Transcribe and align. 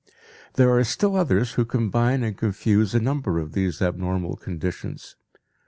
There 0.55 0.75
are 0.75 0.83
still 0.83 1.15
others 1.15 1.51
who 1.51 1.63
combine 1.63 2.23
and 2.23 2.35
confuse 2.35 2.95
a 2.95 2.99
number 2.99 3.37
of 3.37 3.51
these 3.53 3.83
abnormal 3.83 4.35
conditions. 4.35 5.15